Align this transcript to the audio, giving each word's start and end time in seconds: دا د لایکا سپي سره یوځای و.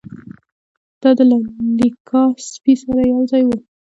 دا 1.01 1.09
د 1.17 1.19
لایکا 1.77 2.21
سپي 2.51 2.73
سره 2.83 3.01
یوځای 3.11 3.43
و. 3.45 3.49